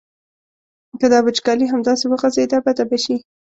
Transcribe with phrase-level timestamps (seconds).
[0.99, 3.15] که دا وچکالي همداسې وغځېده بده به شي.